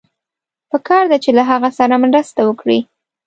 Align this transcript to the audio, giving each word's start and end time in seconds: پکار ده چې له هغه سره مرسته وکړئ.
پکار 0.71 1.03
ده 1.11 1.17
چې 1.23 1.29
له 1.37 1.43
هغه 1.49 1.69
سره 1.79 1.95
مرسته 2.05 2.41
وکړئ. 2.45 2.79